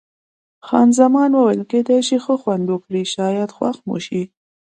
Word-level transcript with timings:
خان 0.65 0.87
زمان 0.99 1.31
وویل: 1.33 1.61
کېدای 1.71 2.01
شي 2.07 2.17
ښه 2.23 2.35
خوند 2.41 2.65
وکړي، 2.69 3.03
شاید 3.13 3.49
خوښ 3.57 3.77
مو 3.87 3.97
شي. 4.05 4.21